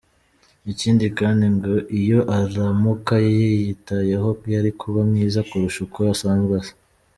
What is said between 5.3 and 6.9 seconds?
kurusha uko asanzwe asa.